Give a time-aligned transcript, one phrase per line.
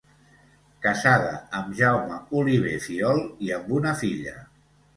[0.85, 4.39] Casada amb Jaume Oliver Fiol, i amb una filla.